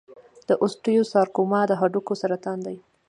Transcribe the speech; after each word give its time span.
د 0.47 0.49
اوسټیوسارکوما 0.63 1.61
د 1.67 1.71
هډوکو 1.81 2.13
سرطان 2.21 2.57
دی. 2.67 2.77